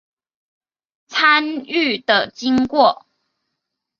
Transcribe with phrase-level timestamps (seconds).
[1.07, 3.05] 参与的经过